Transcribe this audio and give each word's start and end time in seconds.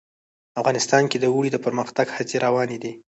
افغانستان 0.61 1.03
کې 1.11 1.17
د 1.19 1.25
اوړي 1.33 1.49
د 1.51 1.57
پرمختګ 1.65 2.07
هڅې 2.17 2.35
روانې 2.45 2.77
دي. 2.83 2.93